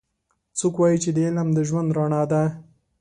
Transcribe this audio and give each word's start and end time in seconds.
څوک 0.57 0.75
وایي 0.79 0.97
چې 1.03 1.09
علم 1.27 1.49
د 1.53 1.59
ژوند 1.67 1.89
رڼا 1.97 2.21
ده 2.31 2.43